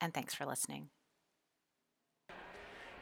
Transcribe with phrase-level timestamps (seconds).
[0.00, 0.88] And thanks for listening.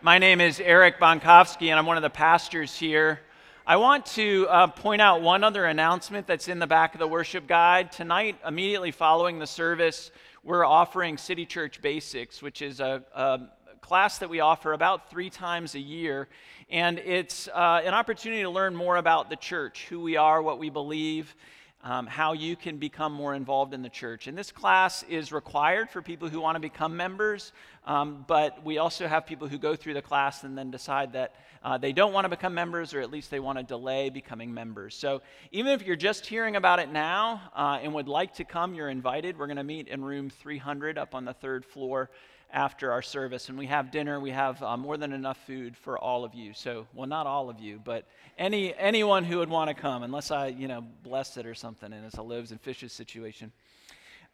[0.02, 3.20] My name is Eric Bonkowski, and I'm one of the pastors here.
[3.65, 7.06] I want to uh, point out one other announcement that's in the back of the
[7.06, 7.92] worship guide.
[7.92, 10.11] Tonight, immediately following the service,
[10.42, 13.41] we're offering City Church Basics, which is a, a
[13.80, 16.28] class that we offer about three times a year.
[16.69, 20.59] And it's uh, an opportunity to learn more about the church, who we are, what
[20.59, 21.37] we believe,
[21.82, 24.27] um, how you can become more involved in the church.
[24.27, 27.52] And this class is required for people who want to become members,
[27.86, 31.34] um, but we also have people who go through the class and then decide that
[31.62, 34.53] uh, they don't want to become members, or at least they want to delay becoming
[34.53, 34.94] members.
[34.94, 38.75] So even if you're just hearing about it now uh, and would like to come,
[38.75, 39.38] you're invited.
[39.38, 42.10] We're going to meet in room 300 up on the third floor
[42.50, 43.48] after our service.
[43.48, 44.20] And we have dinner.
[44.20, 46.52] We have uh, more than enough food for all of you.
[46.54, 48.06] So, well, not all of you, but
[48.38, 51.92] any anyone who would want to come, unless I, you know, bless it or something,
[51.92, 53.52] and it's a loaves and fishes situation.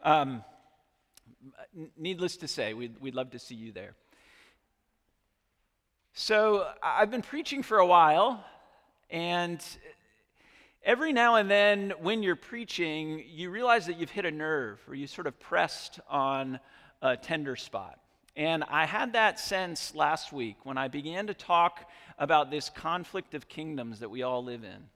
[0.03, 0.45] Um,
[1.97, 3.95] needless to say, we'd, we'd love to see you there.
[6.13, 8.45] So, I've been preaching for a while,
[9.11, 9.61] and
[10.85, 14.95] every now and then when you're preaching, you realize that you've hit a nerve or
[14.95, 16.61] you sort of pressed on
[17.03, 17.99] a tender spot.
[18.37, 23.35] And I had that sense last week when I began to talk about this conflict
[23.35, 24.89] of kingdoms that we all live in.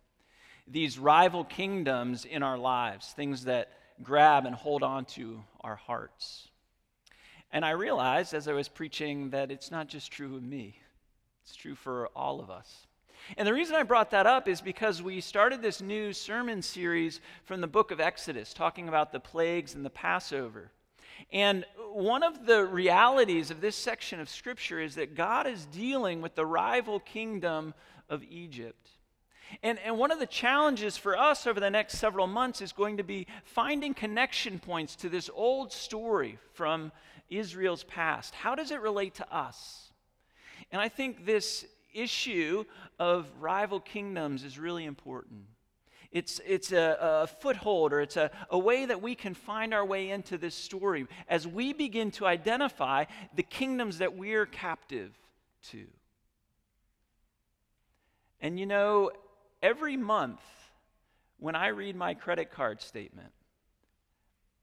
[0.67, 3.70] These rival kingdoms in our lives, things that
[4.03, 6.48] grab and hold on to our hearts.
[7.53, 10.77] And I realized as I was preaching that it's not just true of me,
[11.42, 12.86] it's true for all of us.
[13.36, 17.20] And the reason I brought that up is because we started this new sermon series
[17.45, 20.70] from the book of Exodus, talking about the plagues and the Passover.
[21.33, 26.23] And one of the realities of this section of Scripture is that God is dealing
[26.23, 27.74] with the rival kingdom
[28.08, 28.90] of Egypt.
[29.62, 32.98] And, and one of the challenges for us over the next several months is going
[32.98, 36.92] to be finding connection points to this old story from
[37.30, 38.34] Israel's past.
[38.34, 39.90] How does it relate to us?
[40.70, 41.64] And I think this
[41.95, 42.64] issue
[42.98, 45.45] of rival kingdoms is really important.
[46.11, 49.85] It's, it's a, a foothold or it's a, a way that we can find our
[49.85, 53.05] way into this story as we begin to identify
[53.35, 55.13] the kingdoms that we're captive
[55.70, 55.86] to.
[58.41, 59.11] And you know,
[59.63, 60.41] every month
[61.39, 63.33] when I read my credit card statement,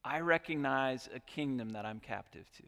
[0.04, 2.64] I recognize a kingdom that I'm captive to.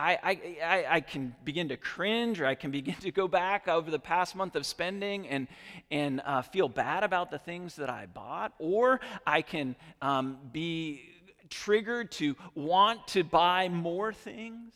[0.00, 0.18] I,
[0.62, 3.98] I, I, can begin to cringe or I can begin to go back over the
[3.98, 5.46] past month of spending and,
[5.90, 11.02] and uh, feel bad about the things that I bought, or I can um, be
[11.50, 14.72] triggered to want to buy more things.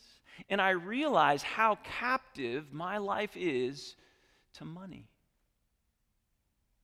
[0.50, 3.96] And I realize how captive my life is
[4.54, 5.08] to money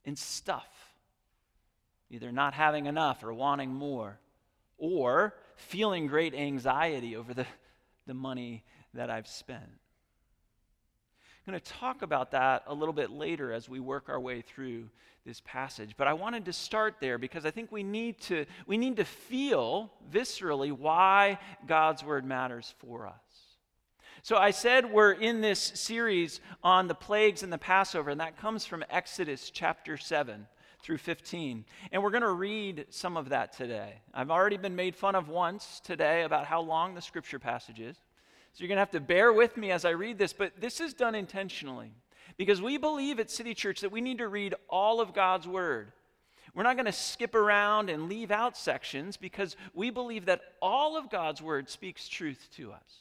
[0.04, 0.68] and stuff,
[2.10, 4.18] either not having enough or wanting more,
[4.78, 7.46] or feeling great anxiety over the
[8.10, 9.62] the money that I've spent.
[9.62, 14.42] I'm going to talk about that a little bit later as we work our way
[14.42, 14.88] through
[15.24, 15.94] this passage.
[15.96, 19.04] But I wanted to start there because I think we need to, we need to
[19.04, 21.38] feel viscerally why
[21.68, 23.14] God's word matters for us.
[24.22, 28.38] So I said we're in this series on the plagues and the Passover, and that
[28.38, 30.48] comes from Exodus chapter 7
[30.82, 31.64] through 15.
[31.92, 33.94] And we're going to read some of that today.
[34.14, 37.96] I've already been made fun of once today about how long the scripture passage is.
[38.52, 40.80] So you're going to have to bear with me as I read this, but this
[40.80, 41.92] is done intentionally
[42.36, 45.92] because we believe at City Church that we need to read all of God's Word.
[46.54, 50.96] We're not going to skip around and leave out sections because we believe that all
[50.96, 52.98] of God's Word speaks truth to us.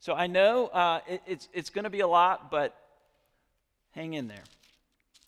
[0.00, 2.74] So I know uh, it, it's, it's going to be a lot, but
[3.90, 4.44] hang in there.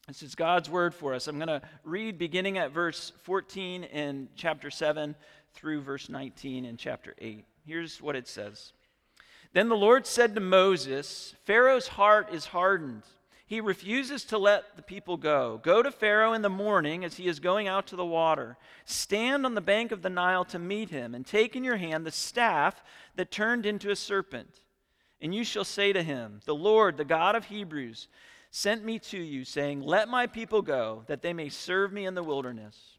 [0.09, 1.29] This is God's word for us.
[1.29, 5.15] I'm going to read beginning at verse 14 in chapter 7
[5.55, 7.45] through verse 19 in chapter 8.
[7.65, 8.73] Here's what it says
[9.53, 13.05] Then the Lord said to Moses, Pharaoh's heart is hardened.
[13.47, 15.61] He refuses to let the people go.
[15.63, 18.57] Go to Pharaoh in the morning as he is going out to the water.
[18.87, 22.07] Stand on the bank of the Nile to meet him, and take in your hand
[22.07, 22.83] the staff
[23.15, 24.63] that turned into a serpent.
[25.21, 28.09] And you shall say to him, The Lord, the God of Hebrews,
[28.53, 32.15] sent me to you, saying, Let my people go, that they may serve me in
[32.15, 32.99] the wilderness.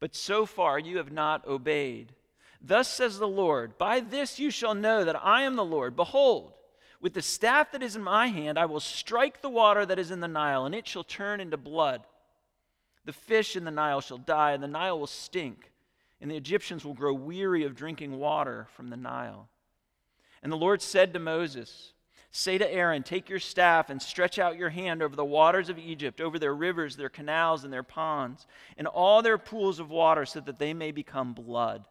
[0.00, 2.14] But so far you have not obeyed.
[2.62, 5.96] Thus says the Lord, By this you shall know that I am the Lord.
[5.96, 6.52] Behold,
[7.00, 10.12] with the staff that is in my hand, I will strike the water that is
[10.12, 12.02] in the Nile, and it shall turn into blood.
[13.04, 15.72] The fish in the Nile shall die, and the Nile will stink,
[16.20, 19.48] and the Egyptians will grow weary of drinking water from the Nile.
[20.40, 21.93] And the Lord said to Moses,
[22.36, 25.78] Say to Aaron, Take your staff and stretch out your hand over the waters of
[25.78, 28.46] Egypt, over their rivers, their canals, and their ponds,
[28.76, 31.86] and all their pools of water, so that they may become blood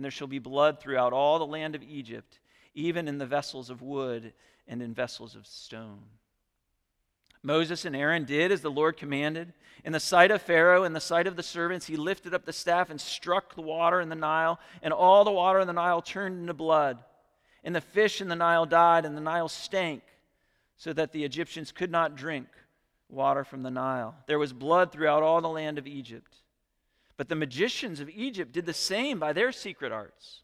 [0.00, 2.38] and there shall be blood throughout all the land of Egypt,
[2.74, 4.32] even in the vessels of wood
[4.66, 6.04] and in vessels of stone.
[7.42, 9.52] Moses and Aaron did as the Lord commanded.
[9.84, 12.52] In the sight of Pharaoh, in the sight of the servants, he lifted up the
[12.52, 16.02] staff and struck the water in the Nile, and all the water in the Nile
[16.02, 16.98] turned into blood.
[17.62, 20.02] And the fish in the Nile died, and the Nile stank,
[20.76, 22.46] so that the Egyptians could not drink
[23.08, 24.14] water from the Nile.
[24.26, 26.36] There was blood throughout all the land of Egypt.
[27.16, 30.40] But the magicians of Egypt did the same by their secret arts.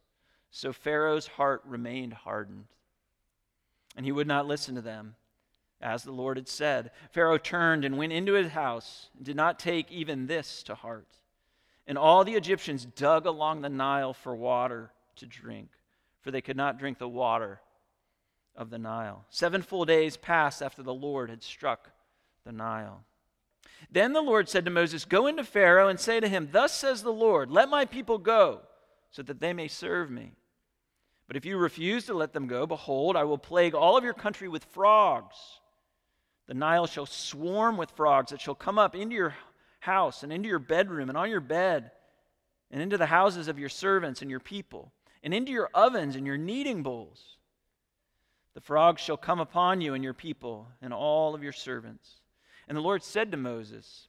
[0.51, 2.67] So Pharaoh's heart remained hardened,
[3.97, 5.15] and he would not listen to them,
[5.81, 6.91] as the Lord had said.
[7.12, 11.09] Pharaoh turned and went into his house and did not take even this to heart.
[11.87, 15.69] And all the Egyptians dug along the Nile for water to drink,
[16.26, 17.61] for they could not drink the water
[18.56, 19.25] of the Nile.
[19.31, 21.93] Seven full days passed after the Lord had struck
[22.44, 23.05] the Nile.
[23.93, 27.05] Then the Lord said to Moses, Go into Pharaoh and say to him, Thus says
[27.05, 28.62] the Lord, let my people go,
[29.12, 30.32] so that they may serve me.
[31.28, 34.12] But if you refuse to let them go, behold, I will plague all of your
[34.12, 35.37] country with frogs.
[36.49, 39.37] The Nile shall swarm with frogs that shall come up into your
[39.78, 41.93] house and into your bedroom and on your bed
[42.73, 44.93] and into the houses of your servants and your people
[45.23, 47.37] and into your ovens and your kneading bowls.
[48.55, 52.21] The frogs shall come upon you and your people and all of your servants.
[52.69, 54.09] And the Lord said to Moses,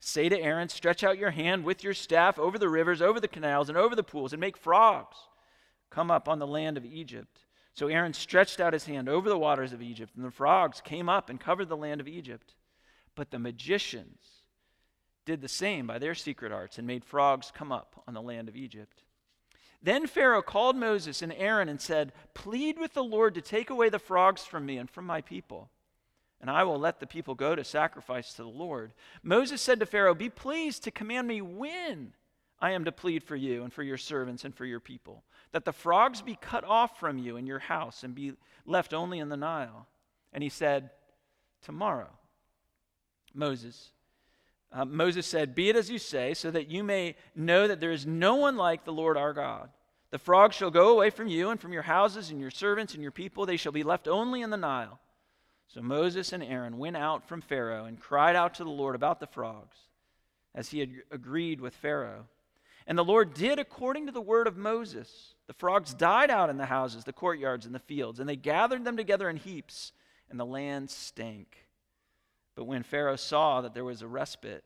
[0.00, 3.28] Say to Aaron, Stretch out your hand with your staff over the rivers, over the
[3.28, 5.16] canals, and over the pools, and make frogs
[5.90, 7.40] come up on the land of Egypt.
[7.72, 11.08] So Aaron stretched out his hand over the waters of Egypt, and the frogs came
[11.08, 12.54] up and covered the land of Egypt.
[13.14, 14.18] But the magicians
[15.24, 18.48] did the same by their secret arts and made frogs come up on the land
[18.48, 19.02] of Egypt.
[19.84, 23.88] Then Pharaoh called Moses and Aaron and said, Plead with the Lord to take away
[23.88, 25.70] the frogs from me and from my people
[26.44, 28.92] and I will let the people go to sacrifice to the Lord.
[29.22, 32.12] Moses said to Pharaoh, Be pleased to command me when
[32.60, 35.64] I am to plead for you and for your servants and for your people, that
[35.64, 38.34] the frogs be cut off from you and your house and be
[38.66, 39.86] left only in the Nile.
[40.34, 40.90] And he said,
[41.62, 42.10] Tomorrow.
[43.32, 43.92] Moses.
[44.74, 47.92] Uh, Moses said, Be it as you say, so that you may know that there
[47.92, 49.70] is no one like the Lord our God.
[50.10, 53.02] The frogs shall go away from you and from your houses and your servants and
[53.02, 53.46] your people.
[53.46, 54.98] They shall be left only in the Nile.
[55.68, 59.20] So Moses and Aaron went out from Pharaoh and cried out to the Lord about
[59.20, 59.76] the frogs,
[60.54, 62.26] as he had agreed with Pharaoh.
[62.86, 65.34] And the Lord did according to the word of Moses.
[65.46, 68.84] The frogs died out in the houses, the courtyards, and the fields, and they gathered
[68.84, 69.92] them together in heaps,
[70.30, 71.63] and the land stank.
[72.54, 74.64] But when Pharaoh saw that there was a respite,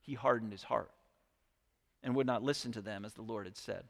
[0.00, 0.90] he hardened his heart
[2.02, 3.84] and would not listen to them as the Lord had said.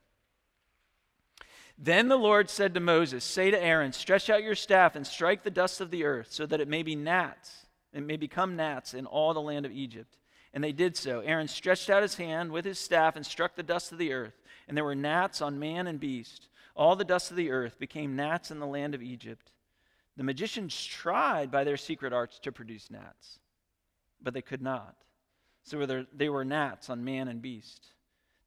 [1.76, 5.42] Then the Lord said to Moses, Say to Aaron, Stretch out your staff and strike
[5.42, 8.94] the dust of the earth, so that it may be gnats, it may become gnats
[8.94, 10.16] in all the land of Egypt.
[10.52, 11.18] And they did so.
[11.20, 14.40] Aaron stretched out his hand with his staff and struck the dust of the earth,
[14.68, 16.48] and there were gnats on man and beast.
[16.76, 19.50] All the dust of the earth became gnats in the land of Egypt.
[20.16, 23.38] The magicians tried by their secret arts to produce gnats,
[24.22, 24.96] but they could not.
[25.64, 27.88] So they were gnats on man and beast.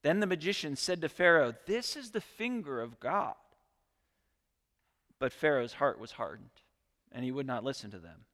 [0.04, 3.36] Then the magician said to Pharaoh, This is the finger of God.
[5.20, 6.50] But Pharaoh's heart was hardened,
[7.12, 8.26] and he would not listen to them,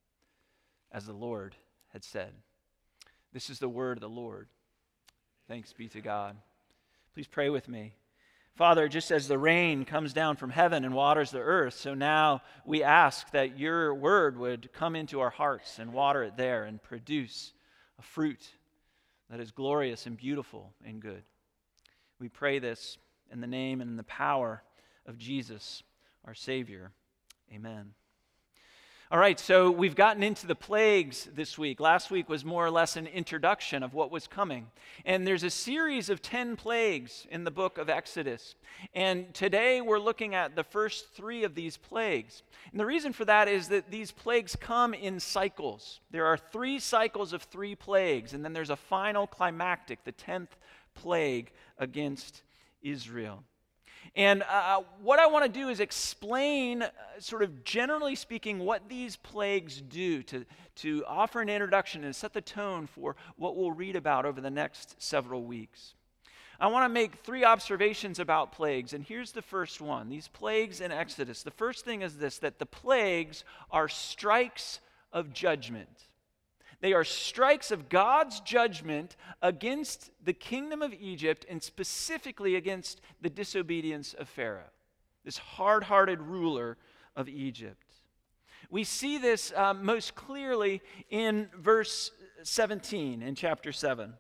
[0.92, 1.56] as the Lord
[1.94, 2.34] had said.
[3.32, 4.48] This is the word of the Lord.
[5.48, 6.36] Thanks be to God.
[7.14, 7.94] Please pray with me.
[8.56, 12.44] Father, just as the rain comes down from heaven and waters the earth, so now
[12.66, 16.82] we ask that your word would come into our hearts and water it there and
[16.82, 17.54] produce
[17.98, 18.48] a fruit
[19.32, 21.24] that is glorious and beautiful and good.
[22.20, 23.00] We pray this
[23.32, 24.62] in the name and in the power
[25.08, 25.82] of Jesus,
[26.24, 26.92] our Savior.
[27.52, 27.96] Amen.
[29.14, 31.80] All right, so we've gotten into the plagues this week.
[31.80, 34.66] Last week was more or less an introduction of what was coming.
[35.06, 38.56] And there's a series of 10 plagues in the book of Exodus.
[38.96, 42.42] And today we're looking at the first three of these plagues.
[42.72, 46.00] And the reason for that is that these plagues come in cycles.
[46.10, 50.58] There are three cycles of three plagues, and then there's a final climactic, the 10th
[50.96, 52.42] plague against
[52.82, 53.44] Israel.
[54.16, 58.88] And uh, what I want to do is explain, uh, sort of generally speaking, what
[58.88, 60.46] these plagues do to,
[60.78, 64.52] to offer an introduction and set the tone for what we'll read about over the
[64.52, 65.96] next several weeks.
[66.60, 70.10] I want to make three observations about plagues, and here's the first one.
[70.10, 71.42] These plagues in Exodus.
[71.42, 74.80] The first thing is this that the plagues are strikes
[75.12, 75.90] of judgment.
[76.84, 83.30] They are strikes of God's judgment against the kingdom of Egypt and specifically against the
[83.30, 84.70] disobedience of Pharaoh,
[85.24, 86.78] this hard hearted ruler
[87.16, 87.86] of Egypt.
[88.70, 92.12] We see this uh, most clearly in verse
[92.44, 94.14] 17 in chapter 7.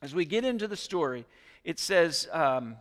[0.00, 1.26] As we get into the story,
[1.64, 2.76] it says, um,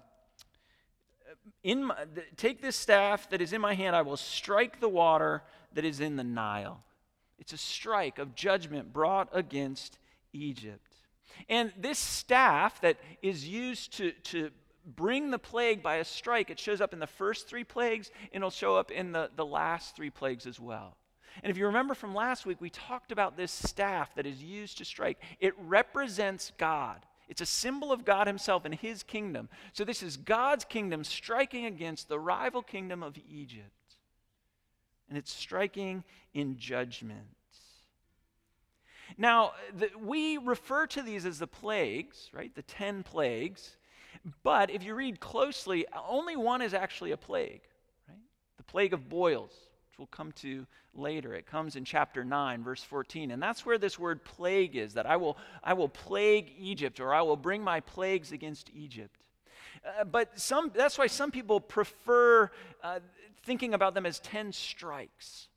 [1.63, 1.95] in my,
[2.37, 5.41] Take this staff that is in my hand, I will strike the water
[5.73, 6.83] that is in the Nile.
[7.39, 9.97] It's a strike of judgment brought against
[10.33, 10.95] Egypt.
[11.47, 14.51] And this staff that is used to, to
[14.85, 18.41] bring the plague by a strike, it shows up in the first three plagues, and
[18.41, 20.97] it'll show up in the, the last three plagues as well.
[21.43, 24.77] And if you remember from last week, we talked about this staff that is used
[24.79, 25.19] to strike.
[25.39, 27.05] It represents God.
[27.29, 29.49] It's a symbol of God Himself and His kingdom.
[29.73, 33.71] So this is God's kingdom striking against the rival kingdom of Egypt.
[35.09, 37.27] And it's striking in judgment.
[39.17, 42.53] Now, the, we refer to these as the plagues, right?
[42.53, 43.75] The 10 plagues.
[44.43, 47.61] But if you read closely, only one is actually a plague,
[48.07, 48.17] right?
[48.57, 49.51] The plague of boils
[49.89, 51.33] which we'll come to later.
[51.33, 53.31] It comes in chapter 9, verse 14.
[53.31, 57.13] And that's where this word plague is that I will, I will plague Egypt or
[57.13, 59.15] I will bring my plagues against Egypt.
[59.83, 62.51] Uh, but some, that's why some people prefer
[62.83, 62.99] uh,
[63.49, 65.47] thinking about them as 10 strikes.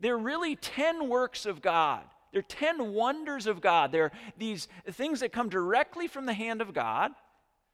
[0.00, 2.02] They're really 10 works of God.
[2.32, 3.92] They're 10 wonders of God.
[3.92, 7.12] They're these things that come directly from the hand of God,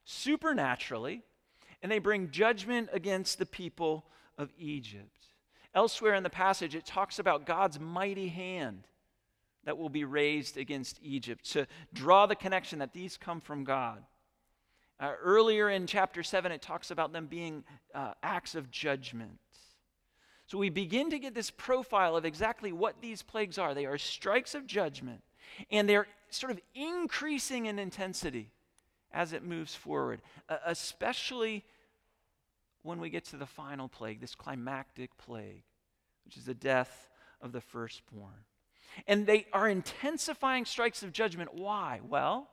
[0.05, 1.23] supernaturally,
[1.81, 4.05] and they bring judgment against the people
[4.37, 5.25] of Egypt.
[5.73, 8.87] Elsewhere in the passage, it talks about God's mighty hand
[9.63, 14.03] that will be raised against Egypt to draw the connection that these come from God.
[14.99, 17.63] Uh, earlier in chapter 7, it talks about them being
[17.93, 19.37] uh, acts of judgment.
[20.47, 23.73] So we begin to get this profile of exactly what these plagues are.
[23.73, 25.21] They are strikes of judgment,
[25.69, 28.51] and they're sort of increasing in intensity
[29.11, 31.63] as it moves forward, uh, especially
[32.81, 35.63] when we get to the final plague, this climactic plague,
[36.25, 37.09] which is the death
[37.41, 38.45] of the firstborn.
[39.05, 41.53] And they are intensifying strikes of judgment.
[41.53, 41.99] Why?
[42.07, 42.49] Well,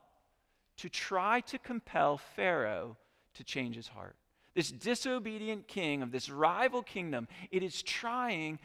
[0.78, 2.96] to try to compel Pharaoh
[3.34, 4.16] to change his heart.
[4.54, 8.58] This disobedient king of this rival kingdom, it is trying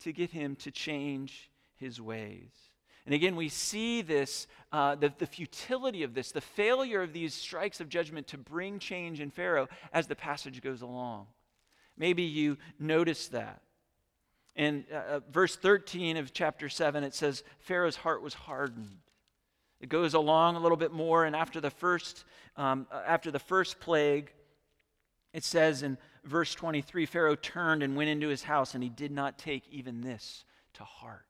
[0.00, 2.50] to get him to change his ways.
[3.06, 7.34] And again, we see this, uh, the, the futility of this, the failure of these
[7.34, 11.26] strikes of judgment to bring change in Pharaoh as the passage goes along.
[11.98, 13.60] Maybe you notice that.
[14.56, 18.98] In uh, uh verse 13 of chapter 7, it says, Pharaoh's heart was hardened.
[19.84, 22.24] It goes along a little bit more, and after the first,
[22.56, 24.32] um, uh, after the first plague,
[25.34, 29.12] it says in verse 23 Pharaoh turned and went into his house, and he did
[29.12, 31.26] not take even this to heart.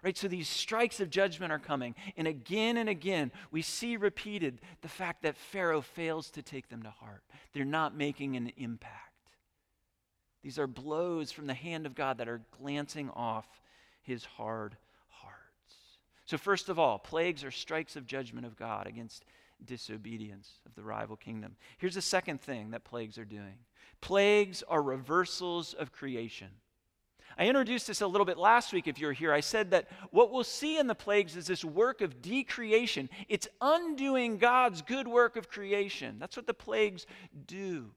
[0.00, 0.16] Right?
[0.16, 1.96] So these strikes of judgment are coming.
[2.16, 6.84] And again and again, we see repeated the fact that Pharaoh fails to take them
[6.84, 7.24] to heart.
[7.52, 9.32] They're not making an impact.
[10.44, 13.48] These are blows from the hand of God that are glancing off
[14.02, 14.76] his hard.
[16.28, 19.24] So, first of all, plagues are strikes of judgment of God against
[19.64, 21.56] disobedience of the rival kingdom.
[21.78, 23.54] Here's the second thing that plagues are doing
[24.02, 26.48] plagues are reversals of creation.
[27.38, 29.32] I introduced this a little bit last week if you're here.
[29.32, 33.08] I said that what we'll see in the plagues is this work of decreation.
[33.30, 36.18] It's undoing God's good work of creation.
[36.18, 37.06] That's what the plagues
[37.46, 37.90] do,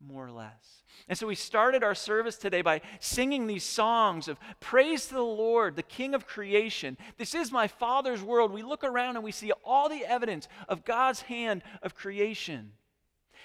[0.00, 0.82] more or less.
[1.08, 5.22] And so we started our service today by singing these songs of praise to the
[5.22, 6.96] Lord, the King of creation.
[7.16, 8.52] This is my Father's world.
[8.52, 12.72] We look around and we see all the evidence of God's hand of creation.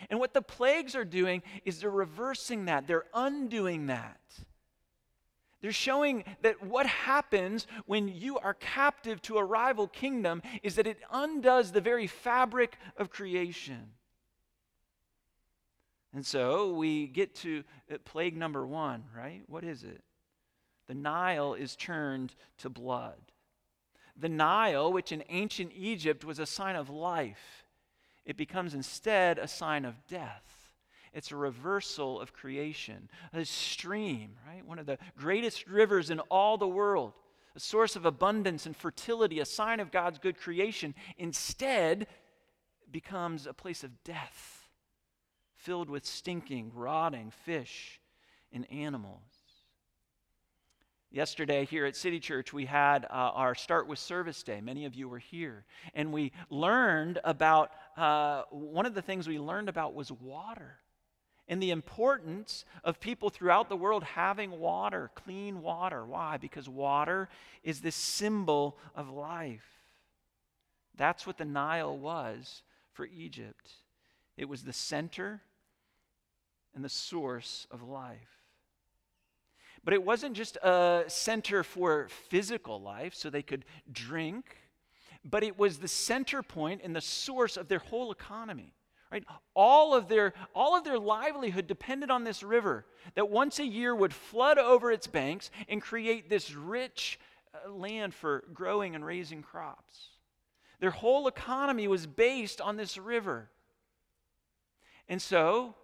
[0.09, 4.19] And what the plagues are doing is they're reversing that, they're undoing that.
[5.61, 10.87] They're showing that what happens when you are captive to a rival kingdom is that
[10.87, 13.91] it undoes the very fabric of creation.
[16.13, 19.43] And so we get to uh, plague number one, right?
[19.47, 20.03] What is it?
[20.87, 23.31] The Nile is turned to blood.
[24.17, 27.65] The Nile, which in ancient Egypt was a sign of life,
[28.25, 30.73] it becomes instead a sign of death.
[31.13, 33.09] It's a reversal of creation.
[33.33, 34.65] A stream, right?
[34.65, 37.13] One of the greatest rivers in all the world,
[37.55, 42.07] a source of abundance and fertility, a sign of God's good creation, instead
[42.91, 44.60] becomes a place of death,
[45.63, 47.99] filled with stinking, rotting fish
[48.51, 49.19] and animals.
[51.11, 54.61] Yesterday, here at City Church, we had uh, our Start with Service Day.
[54.61, 55.65] Many of you were here.
[55.93, 60.77] And we learned about uh, one of the things we learned about was water
[61.51, 66.05] and the importance of people throughout the world having water, clean water.
[66.05, 66.37] Why?
[66.37, 67.27] Because water
[67.61, 69.67] is the symbol of life.
[70.95, 72.63] That's what the Nile was
[72.93, 73.69] for Egypt.
[74.37, 75.41] It was the center
[76.75, 78.41] and the source of life.
[79.83, 84.57] But it wasn't just a center for physical life so they could drink,
[85.25, 88.73] but it was the center point and the source of their whole economy.
[89.11, 89.25] Right?
[89.55, 92.85] All of their all of their livelihood depended on this river
[93.15, 97.19] that once a year would flood over its banks and create this rich
[97.53, 100.11] uh, land for growing and raising crops.
[100.79, 103.49] Their whole economy was based on this river.
[105.09, 105.75] And so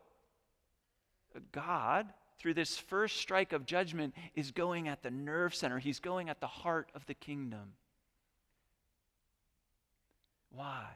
[1.52, 2.08] God
[2.40, 5.80] through this first strike of judgment is going at the nerve center.
[5.80, 7.74] He's going at the heart of the kingdom.
[10.52, 10.88] Why?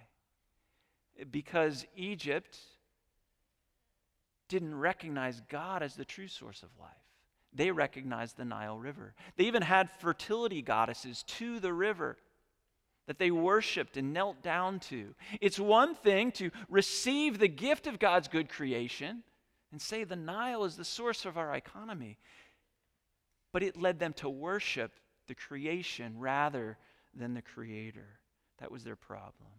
[1.29, 2.57] because Egypt
[4.48, 6.89] didn't recognize God as the true source of life.
[7.53, 9.13] They recognized the Nile River.
[9.36, 12.17] They even had fertility goddesses to the river
[13.07, 15.13] that they worshiped and knelt down to.
[15.41, 19.24] It's one thing to receive the gift of God's good creation
[19.71, 22.17] and say the Nile is the source of our economy,
[23.51, 24.91] but it led them to worship
[25.27, 26.77] the creation rather
[27.13, 28.19] than the creator.
[28.59, 29.49] That was their problem.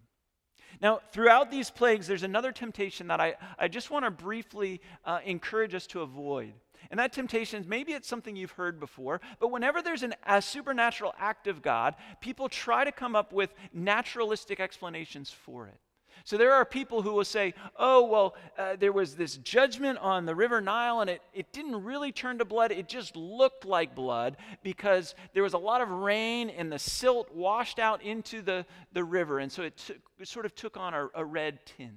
[0.80, 5.18] Now, throughout these plagues, there's another temptation that I, I just want to briefly uh,
[5.24, 6.54] encourage us to avoid.
[6.90, 10.40] And that temptation is maybe it's something you've heard before, but whenever there's an, a
[10.40, 15.78] supernatural act of God, people try to come up with naturalistic explanations for it.
[16.24, 20.24] So there are people who will say, oh, well, uh, there was this judgment on
[20.24, 22.70] the River Nile and it, it didn't really turn to blood.
[22.70, 27.32] It just looked like blood because there was a lot of rain and the silt
[27.34, 29.40] washed out into the, the river.
[29.40, 31.92] And so it, took, it sort of took on a, a red tint.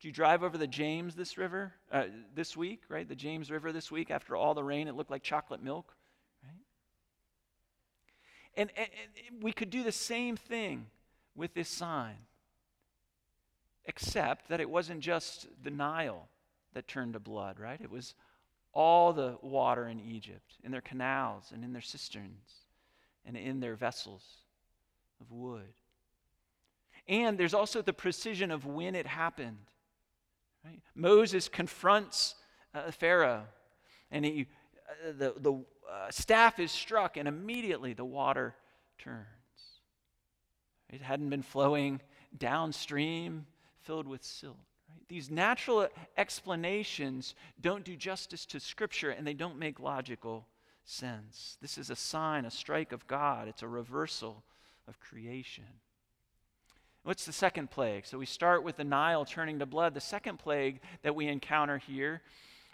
[0.00, 3.08] Did you drive over the James this river uh, this week, right?
[3.08, 5.94] The James River this week after all the rain, it looked like chocolate milk,
[6.42, 6.52] right?
[8.56, 8.88] And, and,
[9.32, 10.86] and we could do the same thing
[11.34, 12.16] with this sign
[13.86, 16.28] except that it wasn't just the Nile
[16.72, 17.80] that turned to blood, right?
[17.80, 18.14] It was
[18.72, 22.64] all the water in Egypt, in their canals and in their cisterns
[23.24, 24.24] and in their vessels
[25.20, 25.72] of wood.
[27.06, 29.58] And there's also the precision of when it happened.
[30.64, 30.80] Right?
[30.94, 32.34] Moses confronts
[32.74, 33.44] uh, Pharaoh,
[34.10, 34.46] and he,
[34.88, 38.54] uh, the, the uh, staff is struck, and immediately the water
[38.98, 39.26] turns.
[40.90, 42.00] It hadn't been flowing
[42.36, 43.46] downstream
[43.84, 44.56] filled with silt.
[44.88, 45.08] Right?
[45.08, 50.46] These natural explanations don't do justice to Scripture and they don't make logical
[50.84, 51.56] sense.
[51.60, 54.42] This is a sign, a strike of God, it's a reversal
[54.88, 55.64] of creation.
[57.04, 58.06] What's the second plague?
[58.06, 59.92] So we start with the Nile turning to blood.
[59.92, 62.22] The second plague that we encounter here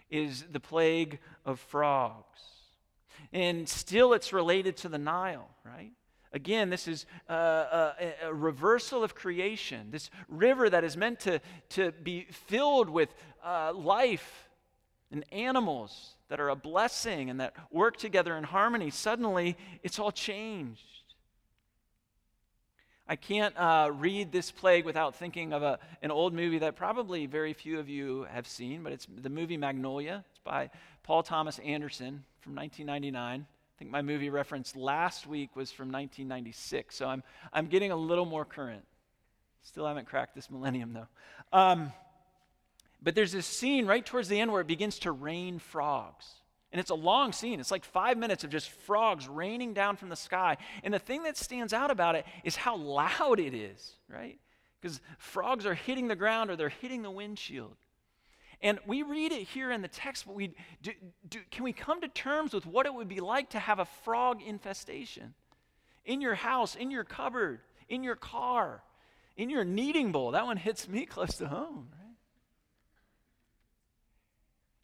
[0.09, 2.39] is the plague of frogs.
[3.33, 5.91] And still it's related to the Nile, right?
[6.33, 9.91] Again, this is a, a, a, reversal of creation.
[9.91, 13.13] This river that is meant to, to be filled with
[13.43, 14.49] uh, life
[15.11, 20.11] and animals that are a blessing and that work together in harmony, suddenly it's all
[20.11, 20.81] changed.
[23.09, 27.25] I can't uh, read this plague without thinking of a, an old movie that probably
[27.25, 30.23] very few of you have seen, but it's the movie Magnolia.
[30.29, 30.69] It's by
[31.03, 33.45] Paul Thomas Anderson from 1999
[33.81, 38.27] think my movie reference last week was from 1996, so I'm, I'm getting a little
[38.27, 38.83] more current.
[39.63, 41.07] Still haven't cracked this millennium, though.
[41.51, 41.91] Um,
[43.01, 46.27] but there's this scene right towards the end where it begins to rain frogs.
[46.71, 47.59] And it's a long scene.
[47.59, 50.57] It's like five minutes of just frogs raining down from the sky.
[50.83, 54.37] And the thing that stands out about it is how loud it is, right?
[54.79, 57.75] Because frogs are hitting the ground or they're hitting the windshield.
[58.63, 60.91] And we read it here in the text, but we do,
[61.27, 63.85] do, can we come to terms with what it would be like to have a
[63.85, 65.33] frog infestation
[66.05, 68.83] in your house, in your cupboard, in your car,
[69.35, 70.31] in your kneading bowl?
[70.31, 71.89] That one hits me close to home?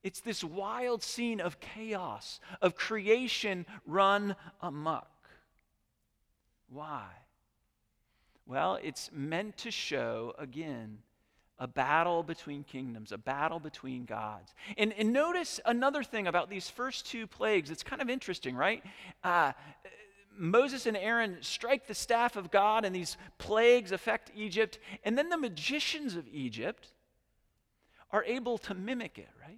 [0.03, 5.11] It's this wild scene of chaos, of creation run amok.
[6.69, 7.07] Why?
[8.45, 10.99] Well, it's meant to show, again,
[11.59, 14.53] a battle between kingdoms, a battle between gods.
[14.77, 17.71] And, and notice another thing about these first two plagues.
[17.71, 18.83] It's kind of interesting, right?
[19.23, 19.53] Uh,
[20.37, 24.77] Moses and Aaron strike the staff of God, and these plagues affect Egypt.
[25.03, 26.89] And then the magicians of Egypt
[28.11, 29.57] are able to mimic it, right?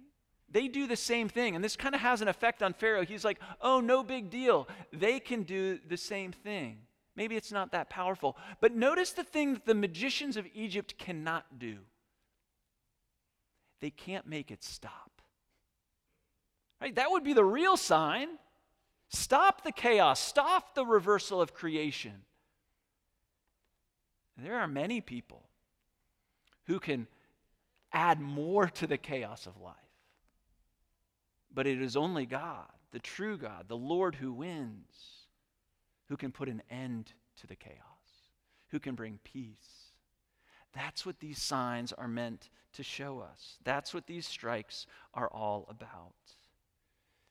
[0.52, 1.54] they do the same thing.
[1.54, 3.04] And this kind of has an effect on Pharaoh.
[3.04, 4.68] He's like, oh, no big deal.
[4.92, 6.78] They can do the same thing.
[7.16, 8.36] Maybe it's not that powerful.
[8.60, 11.78] But notice the thing that the magicians of Egypt cannot do
[13.80, 15.22] they can't make it stop.
[16.80, 16.94] Right?
[16.94, 18.28] That would be the real sign.
[19.08, 22.22] Stop the chaos, stop the reversal of creation.
[24.36, 25.42] There are many people
[26.66, 27.08] who can
[27.92, 29.74] add more to the chaos of life.
[31.52, 35.26] But it is only God, the true God, the Lord who wins,
[36.08, 37.76] who can put an end to the chaos,
[38.68, 39.79] who can bring peace.
[40.72, 43.58] That's what these signs are meant to show us.
[43.64, 46.14] That's what these strikes are all about.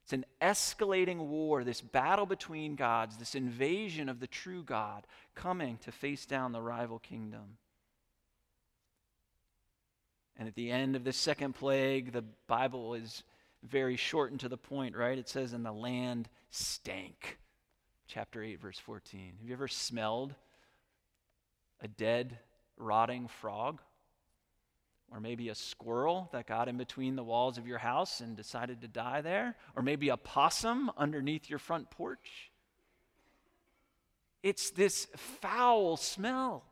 [0.03, 5.77] It's an escalating war, this battle between gods, this invasion of the true God coming
[5.83, 7.57] to face down the rival kingdom.
[10.35, 13.23] And at the end of this second plague, the Bible is
[13.61, 15.17] very short and to the point, right?
[15.17, 17.37] It says, And the land stank.
[18.07, 19.33] Chapter 8, verse 14.
[19.39, 20.33] Have you ever smelled
[21.81, 22.39] a dead,
[22.79, 23.81] rotting frog?
[25.11, 28.81] Or maybe a squirrel that got in between the walls of your house and decided
[28.81, 29.55] to die there?
[29.75, 32.51] Or maybe a possum underneath your front porch?
[34.41, 36.63] It's this foul smell.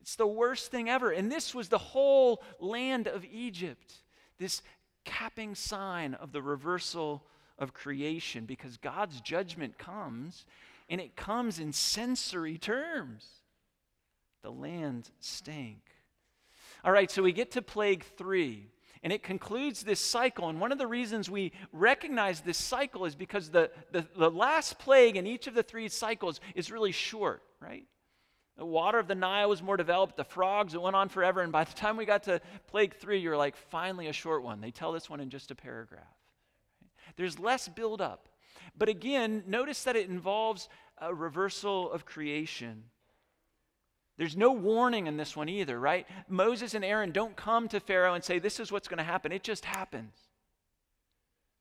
[0.00, 1.10] It's the worst thing ever.
[1.10, 3.94] And this was the whole land of Egypt.
[4.38, 4.62] This
[5.04, 7.24] capping sign of the reversal
[7.58, 10.44] of creation because God's judgment comes
[10.88, 13.26] and it comes in sensory terms.
[14.44, 15.80] The land stank.
[16.84, 18.68] All right, so we get to plague three,
[19.02, 20.50] and it concludes this cycle.
[20.50, 24.78] And one of the reasons we recognize this cycle is because the, the, the last
[24.78, 27.86] plague in each of the three cycles is really short, right?
[28.58, 31.40] The water of the Nile was more developed, the frogs, it went on forever.
[31.40, 34.60] And by the time we got to plague three, you're like, finally a short one.
[34.60, 36.04] They tell this one in just a paragraph.
[37.16, 38.28] There's less buildup.
[38.76, 42.84] But again, notice that it involves a reversal of creation.
[44.16, 46.06] There's no warning in this one either, right?
[46.28, 49.32] Moses and Aaron don't come to Pharaoh and say, This is what's going to happen.
[49.32, 50.14] It just happens.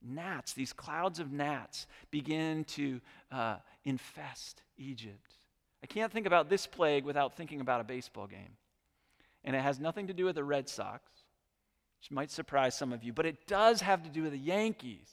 [0.05, 5.33] Gnats, these clouds of gnats, begin to uh, infest Egypt.
[5.81, 8.57] I can't think about this plague without thinking about a baseball game.
[9.43, 11.03] And it has nothing to do with the Red Sox,
[11.99, 15.09] which might surprise some of you, but it does have to do with the Yankees.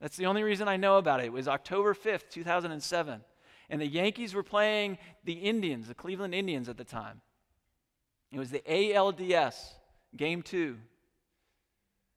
[0.00, 1.26] That's the only reason I know about it.
[1.26, 3.20] It was October 5th, 2007.
[3.70, 7.20] And the Yankees were playing the Indians, the Cleveland Indians at the time.
[8.32, 9.54] It was the ALDS,
[10.16, 10.76] game two.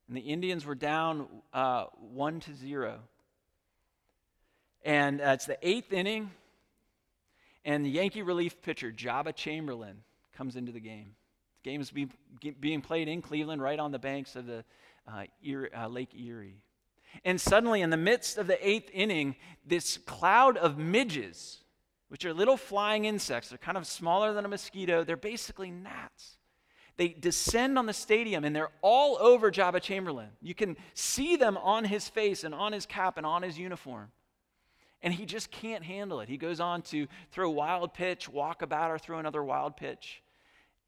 [0.08, 2.98] And the Indians were down uh, one to zero.
[4.84, 6.30] And uh, it's the eighth inning.
[7.64, 10.02] And the Yankee relief pitcher, Joba Chamberlain,
[10.36, 11.14] comes into the game.
[11.62, 12.08] The game is be,
[12.58, 14.64] being played in Cleveland, right on the banks of the
[15.06, 16.62] uh, Erie, uh, Lake Erie.
[17.24, 21.58] And suddenly, in the midst of the eighth inning, this cloud of midges,
[22.08, 26.38] which are little flying insects, they're kind of smaller than a mosquito, they're basically gnats.
[26.96, 30.30] They descend on the stadium and they're all over Joba Chamberlain.
[30.42, 34.10] You can see them on his face and on his cap and on his uniform.
[35.00, 36.28] And he just can't handle it.
[36.28, 40.22] He goes on to throw a wild pitch, walk about, or throw another wild pitch.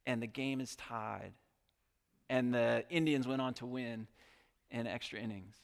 [0.04, 1.32] And the game is tied.
[2.28, 4.08] And the Indians went on to win
[4.72, 5.54] in extra innings.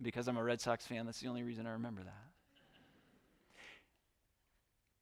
[0.00, 2.28] Because I'm a Red Sox fan, that's the only reason I remember that.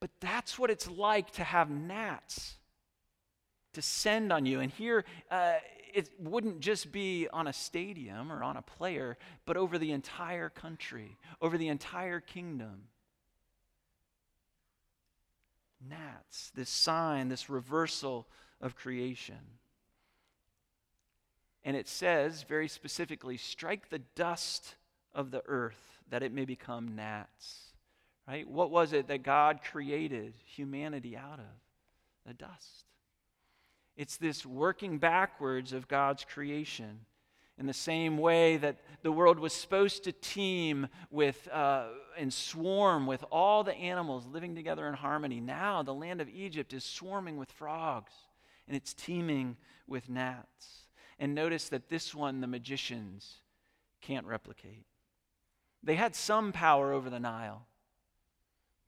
[0.01, 2.55] But that's what it's like to have gnats
[3.73, 4.61] descend on you.
[4.61, 5.55] And here, uh,
[5.93, 10.49] it wouldn't just be on a stadium or on a player, but over the entire
[10.49, 12.85] country, over the entire kingdom.
[15.89, 18.27] Gnats, this sign, this reversal
[18.61, 19.39] of creation.
[21.65, 24.77] And it says very specifically strike the dust
[25.17, 27.73] of the earth that it may become gnats.
[28.29, 28.49] Right?
[28.49, 32.27] What was it that God created humanity out of?
[32.27, 32.85] The dust.
[33.97, 37.01] It's this working backwards of God's creation.
[37.59, 41.87] In the same way that the world was supposed to teem with uh,
[42.19, 46.75] and swarm with all the animals living together in harmony, now the land of Egypt
[46.75, 48.13] is swarming with frogs
[48.69, 50.87] and it's teeming with gnats.
[51.19, 53.37] And notice that this one the magicians
[54.03, 54.85] can't replicate.
[55.83, 57.67] They had some power over the Nile,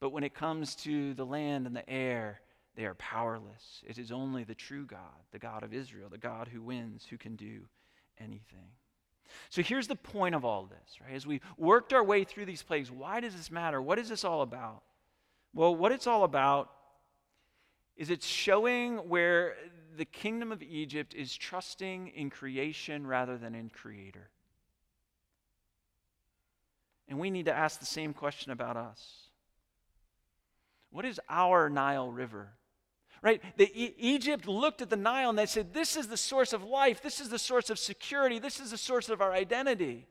[0.00, 2.40] but when it comes to the land and the air,
[2.76, 3.82] they are powerless.
[3.86, 4.98] It is only the true God,
[5.32, 7.62] the God of Israel, the God who wins, who can do
[8.20, 8.70] anything.
[9.50, 11.14] So here's the point of all this, right?
[11.14, 13.82] As we worked our way through these plagues, why does this matter?
[13.82, 14.82] What is this all about?
[15.54, 16.70] Well, what it's all about
[17.96, 19.56] is it's showing where
[19.96, 24.30] the kingdom of Egypt is trusting in creation rather than in creator.
[27.08, 29.28] And we need to ask the same question about us.
[30.90, 32.50] What is our Nile River?
[33.20, 33.42] Right?
[33.56, 36.62] The, e- Egypt looked at the Nile and they said, This is the source of
[36.62, 37.02] life.
[37.02, 38.38] This is the source of security.
[38.38, 40.06] This is the source of our identity.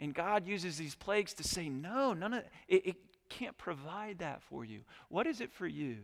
[0.00, 2.96] And God uses these plagues to say, No, none of it, it
[3.28, 4.80] can't provide that for you.
[5.08, 5.98] What is it for you?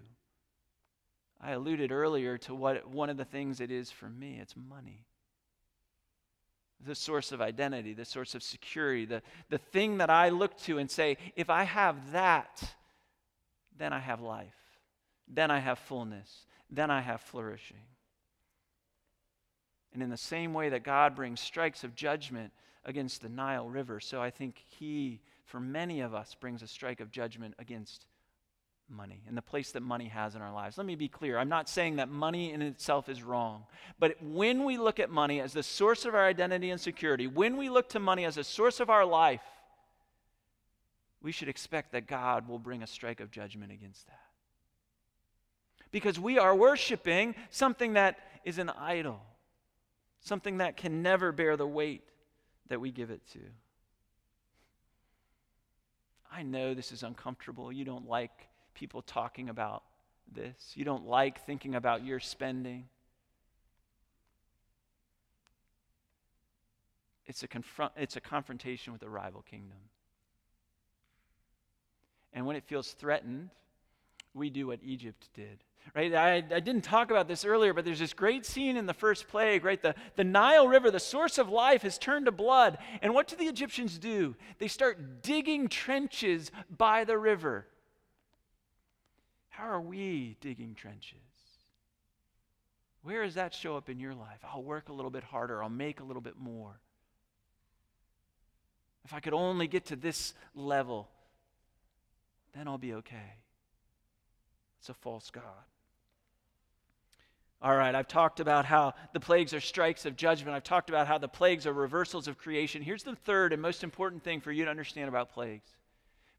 [1.41, 5.07] I alluded earlier to what one of the things it is for me it's money.
[6.85, 10.79] The source of identity, the source of security, the, the thing that I look to
[10.79, 12.75] and say, if I have that,
[13.79, 14.55] then I have life.
[15.29, 16.47] Then I have fullness.
[16.71, 17.85] Then I have flourishing.
[19.93, 22.53] And in the same way that God brings strikes of judgment
[22.85, 27.01] against the Nile River, so I think He, for many of us, brings a strike
[27.01, 28.07] of judgment against
[28.93, 30.79] money and the place that money has in our lives.
[30.79, 31.39] Let me be clear.
[31.39, 33.65] I'm not saying that money in itself is wrong.
[33.99, 37.57] But when we look at money as the source of our identity and security, when
[37.57, 39.43] we look to money as a source of our life,
[41.23, 44.19] we should expect that God will bring a strike of judgment against that
[45.93, 49.21] because we are worshiping something that is an idol,
[50.21, 52.03] something that can never bear the weight
[52.69, 53.41] that we give it to.
[56.35, 57.71] I know this is uncomfortable.
[57.71, 59.83] You don't like people talking about
[60.33, 62.89] this, you don't like thinking about your spending.
[67.27, 69.79] It's a, confront, it's a confrontation with a rival kingdom.
[72.33, 73.51] And when it feels threatened,
[74.35, 75.63] we do what Egypt did.
[75.95, 76.15] Right?
[76.15, 79.29] I, I didn't talk about this earlier, but there's this great scene in the first
[79.29, 79.83] plague, right?
[79.83, 82.79] The, the Nile River, the source of life, has turned to blood.
[83.03, 84.37] And what do the Egyptians do?
[84.59, 87.67] They start digging trenches by the river.
[89.53, 91.19] How are we digging trenches?
[93.03, 94.39] Where does that show up in your life?
[94.43, 96.81] I'll work a little bit harder, I'll make a little bit more.
[99.05, 101.11] If I could only get to this level,
[102.55, 103.37] then I'll be okay.
[104.81, 105.43] It's a false God.
[107.61, 110.57] All right, I've talked about how the plagues are strikes of judgment.
[110.57, 112.81] I've talked about how the plagues are reversals of creation.
[112.81, 115.69] Here's the third and most important thing for you to understand about plagues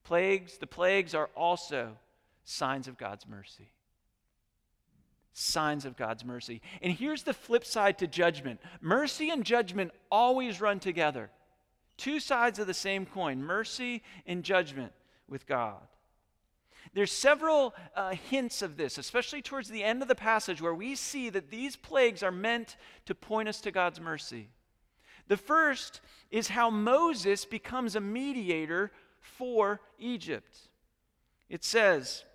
[0.04, 1.96] plagues, the plagues are also
[2.44, 3.72] signs of God's mercy.
[5.34, 6.62] Signs of God's mercy.
[6.82, 11.32] And here's the flip side to judgment mercy and judgment always run together.
[11.98, 14.92] Two sides of the same coin mercy and judgment
[15.28, 15.82] with God.
[16.94, 20.96] There's several uh, hints of this, especially towards the end of the passage, where we
[20.96, 22.76] see that these plagues are meant
[23.06, 24.50] to point us to God's mercy.
[25.28, 30.56] The first is how Moses becomes a mediator for Egypt.
[31.50, 32.26] It says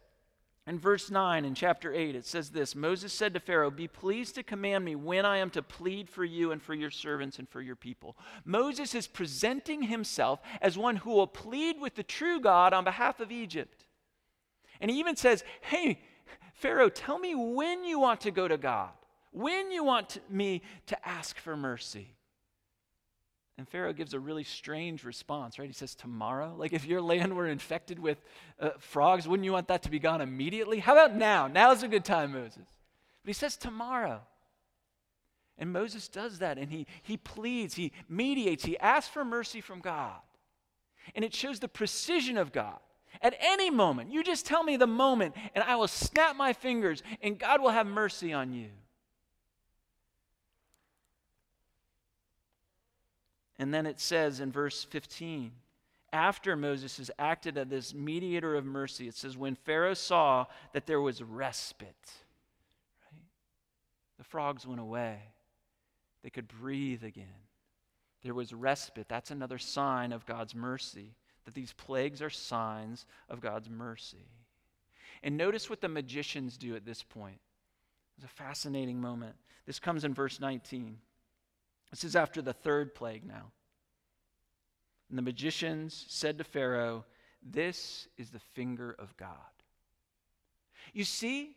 [0.68, 4.34] in verse 9 in chapter 8, it says this Moses said to Pharaoh, Be pleased
[4.34, 7.48] to command me when I am to plead for you and for your servants and
[7.48, 8.16] for your people.
[8.44, 13.18] Moses is presenting himself as one who will plead with the true God on behalf
[13.18, 13.86] of Egypt.
[14.80, 16.00] And he even says, Hey,
[16.52, 18.90] Pharaoh, tell me when you want to go to God,
[19.30, 22.17] when you want to, me to ask for mercy.
[23.58, 25.66] And Pharaoh gives a really strange response, right?
[25.66, 26.54] He says, Tomorrow?
[26.56, 28.22] Like, if your land were infected with
[28.60, 30.78] uh, frogs, wouldn't you want that to be gone immediately?
[30.78, 31.48] How about now?
[31.48, 32.54] Now's a good time, Moses.
[32.56, 34.20] But he says, Tomorrow.
[35.58, 39.80] And Moses does that, and he, he pleads, he mediates, he asks for mercy from
[39.80, 40.20] God.
[41.16, 42.78] And it shows the precision of God.
[43.20, 47.02] At any moment, you just tell me the moment, and I will snap my fingers,
[47.20, 48.68] and God will have mercy on you.
[53.58, 55.52] And then it says in verse 15,
[56.12, 60.86] after Moses has acted as this mediator of mercy, it says, when Pharaoh saw that
[60.86, 62.12] there was respite,
[63.12, 63.22] right?
[64.16, 65.18] The frogs went away.
[66.22, 67.26] They could breathe again.
[68.22, 69.08] There was respite.
[69.08, 74.28] That's another sign of God's mercy that these plagues are signs of God's mercy.
[75.22, 77.40] And notice what the magicians do at this point.
[78.16, 79.36] It's a fascinating moment.
[79.66, 80.98] This comes in verse 19.
[81.90, 83.52] This is after the third plague now.
[85.08, 87.04] And the magicians said to Pharaoh,
[87.42, 89.32] This is the finger of God.
[90.92, 91.56] You see,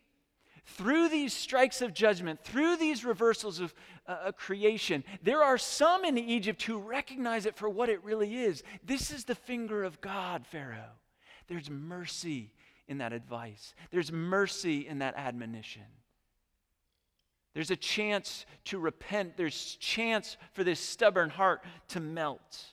[0.64, 3.74] through these strikes of judgment, through these reversals of
[4.06, 8.62] uh, creation, there are some in Egypt who recognize it for what it really is.
[8.84, 10.98] This is the finger of God, Pharaoh.
[11.48, 12.52] There's mercy
[12.88, 15.82] in that advice, there's mercy in that admonition.
[17.54, 19.36] There's a chance to repent.
[19.36, 22.64] There's chance for this stubborn heart to melt.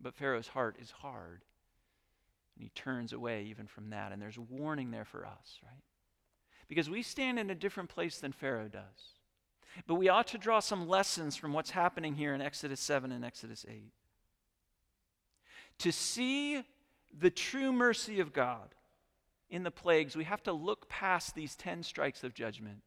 [0.00, 1.42] But Pharaoh's heart is hard.
[2.56, 4.10] And he turns away even from that.
[4.10, 5.82] And there's warning there for us, right?
[6.68, 9.14] Because we stand in a different place than Pharaoh does.
[9.86, 13.24] But we ought to draw some lessons from what's happening here in Exodus 7 and
[13.24, 13.92] Exodus 8.
[15.78, 16.64] To see
[17.16, 18.74] the true mercy of God
[19.50, 22.82] in the plagues, we have to look past these 10 strikes of judgment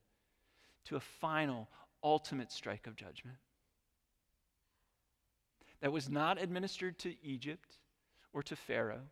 [0.86, 1.67] to a final,
[2.04, 3.38] ultimate strike of judgment
[5.82, 7.78] that was not administered to Egypt
[8.34, 9.08] or to Pharaoh,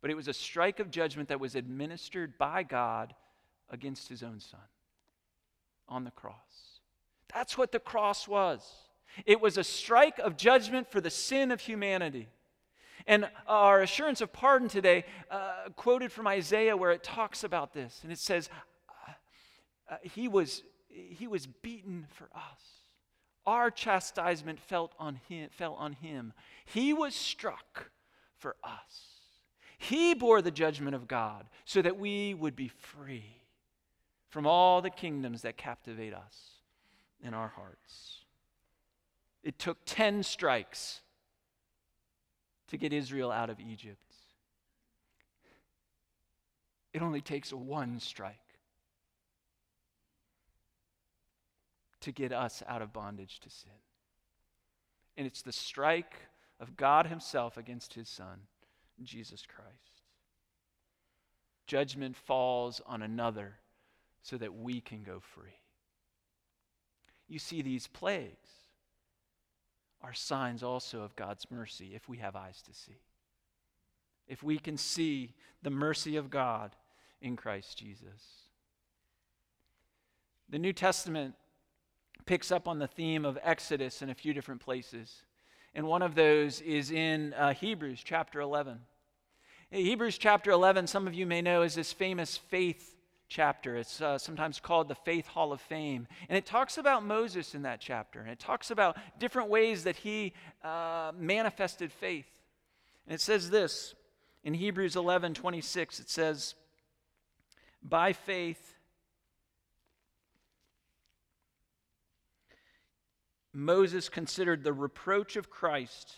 [0.00, 3.14] but it was a strike of judgment that was administered by God
[3.70, 4.60] against his own son
[5.88, 6.80] on the cross.
[7.32, 8.62] That's what the cross was.
[9.26, 12.28] It was a strike of judgment for the sin of humanity.
[13.06, 18.00] And our assurance of pardon today, uh, quoted from Isaiah, where it talks about this,
[18.02, 18.50] and it says,
[18.88, 19.12] uh,
[19.90, 22.60] uh, he, was, he was beaten for us.
[23.46, 26.34] Our chastisement felt on him, fell on him.
[26.66, 27.90] He was struck
[28.36, 29.18] for us.
[29.78, 33.38] He bore the judgment of God so that we would be free
[34.28, 36.50] from all the kingdoms that captivate us
[37.22, 38.24] in our hearts.
[39.42, 41.00] It took 10 strikes
[42.68, 44.14] to get Israel out of Egypt.
[46.92, 48.36] It only takes one strike
[52.00, 53.70] to get us out of bondage to sin.
[55.16, 56.14] And it's the strike
[56.60, 58.40] of God Himself against His Son,
[59.02, 60.02] Jesus Christ.
[61.66, 63.54] Judgment falls on another
[64.22, 65.60] so that we can go free.
[67.28, 68.48] You see, these plagues
[70.02, 73.00] are signs also of God's mercy if we have eyes to see.
[74.26, 76.76] If we can see the mercy of God
[77.20, 78.48] in Christ Jesus.
[80.48, 81.34] The New Testament
[82.26, 85.22] picks up on the theme of Exodus in a few different places.
[85.74, 88.78] And one of those is in uh, Hebrews chapter 11.
[89.70, 92.97] Hebrews chapter 11, some of you may know, is this famous faith
[93.28, 93.76] chapter.
[93.76, 96.08] It's uh, sometimes called the Faith Hall of Fame.
[96.28, 98.20] And it talks about Moses in that chapter.
[98.20, 100.32] And it talks about different ways that he
[100.64, 102.28] uh, manifested faith.
[103.06, 103.94] And it says this
[104.44, 106.54] in Hebrews 11 26, it says,
[107.82, 108.76] By faith,
[113.52, 116.14] Moses considered the reproach of Christ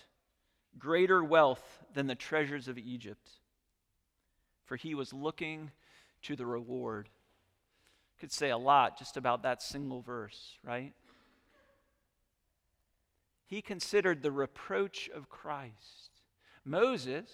[0.78, 3.28] greater wealth than the treasures of Egypt,
[4.64, 5.70] for he was looking
[6.22, 7.08] to the reward.
[8.18, 10.92] Could say a lot just about that single verse, right?
[13.46, 16.10] He considered the reproach of Christ.
[16.64, 17.30] Moses,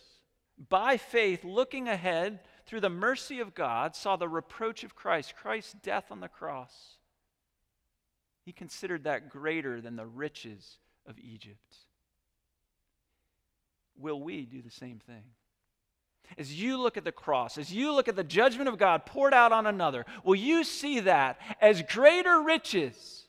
[0.68, 5.74] by faith, looking ahead through the mercy of God, saw the reproach of Christ, Christ's
[5.82, 6.96] death on the cross.
[8.44, 11.76] He considered that greater than the riches of Egypt.
[13.98, 15.24] Will we do the same thing?
[16.38, 19.34] As you look at the cross, as you look at the judgment of God poured
[19.34, 23.24] out on another, will you see that as greater riches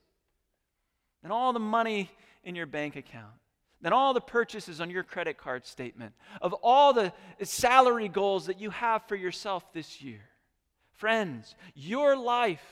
[1.22, 2.10] than all the money
[2.44, 3.34] in your bank account,
[3.82, 8.60] than all the purchases on your credit card statement, of all the salary goals that
[8.60, 10.22] you have for yourself this year?
[10.94, 12.66] Friends, your life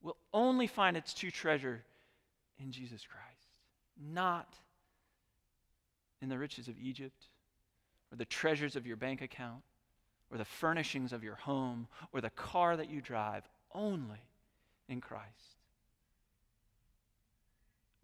[0.00, 1.84] will only find its true treasure
[2.58, 3.48] in Jesus Christ,
[4.00, 4.56] not
[6.22, 7.26] in the riches of Egypt,
[8.10, 9.62] or the treasures of your bank account,
[10.30, 13.42] or the furnishings of your home, or the car that you drive,
[13.74, 14.22] only
[14.88, 15.56] in Christ.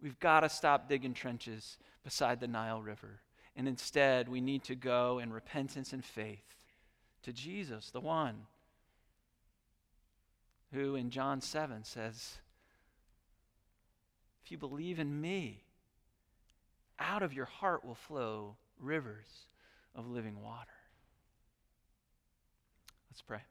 [0.01, 3.21] We've got to stop digging trenches beside the Nile River.
[3.55, 6.55] And instead, we need to go in repentance and faith
[7.23, 8.45] to Jesus, the one
[10.71, 12.37] who in John 7 says,
[14.43, 15.63] If you believe in me,
[16.99, 19.45] out of your heart will flow rivers
[19.95, 20.67] of living water.
[23.09, 23.41] Let's pray.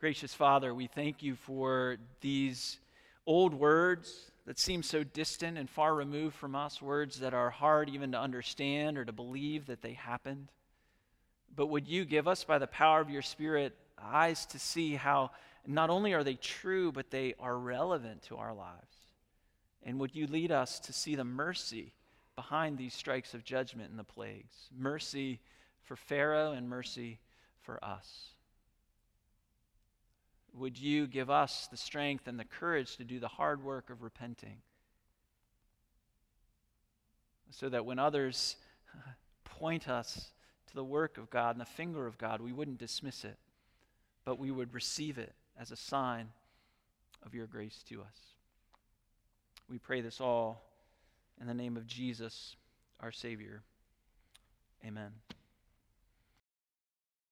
[0.00, 2.78] Gracious Father, we thank you for these
[3.26, 7.90] old words that seem so distant and far removed from us, words that are hard
[7.90, 10.48] even to understand or to believe that they happened.
[11.54, 15.32] But would you give us, by the power of your Spirit, eyes to see how
[15.66, 18.97] not only are they true, but they are relevant to our lives?
[19.82, 21.92] And would you lead us to see the mercy
[22.36, 24.68] behind these strikes of judgment and the plagues?
[24.76, 25.40] Mercy
[25.82, 27.18] for Pharaoh and mercy
[27.60, 28.30] for us.
[30.54, 34.02] Would you give us the strength and the courage to do the hard work of
[34.02, 34.58] repenting?
[37.50, 38.56] So that when others
[39.44, 40.32] point us
[40.68, 43.38] to the work of God and the finger of God, we wouldn't dismiss it,
[44.24, 46.28] but we would receive it as a sign
[47.24, 48.37] of your grace to us.
[49.70, 50.62] We pray this all
[51.40, 52.56] in the name of Jesus,
[53.00, 53.62] our Savior.
[54.84, 55.12] Amen.